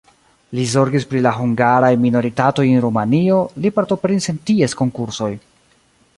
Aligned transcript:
Li 0.59 0.63
zorgis 0.69 1.03
pri 1.11 1.19
la 1.25 1.33
hungaraj 1.35 1.91
minoritatoj 2.05 2.67
en 2.71 2.81
Rumanio, 2.87 3.39
li 3.65 3.75
partoprenis 3.77 4.33
en 4.35 4.43
ties 4.51 4.77
konkursoj. 4.83 5.33